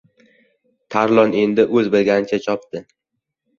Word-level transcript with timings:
Tarlon 0.95 1.35
endi 1.43 1.67
o‘z 1.81 1.91
bilganicha 1.99 2.43
chopdi. 2.49 2.85